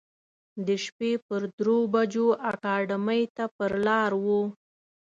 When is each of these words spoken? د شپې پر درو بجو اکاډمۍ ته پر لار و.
د 0.65 0.67
شپې 0.83 1.11
پر 1.27 1.41
درو 1.57 1.77
بجو 1.93 2.27
اکاډمۍ 2.51 3.23
ته 3.35 3.45
پر 3.57 3.71
لار 3.85 4.11
و. 4.23 4.25